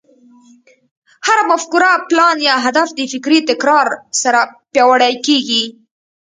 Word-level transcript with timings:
هره 1.27 1.43
مفکوره، 1.51 1.91
پلان، 2.09 2.37
يا 2.47 2.55
هدف 2.65 2.87
د 2.93 2.99
فکري 3.11 3.39
تکرار 3.49 3.87
سره 4.21 4.39
پياوړی 4.71 5.13
کېږي. 5.25 5.63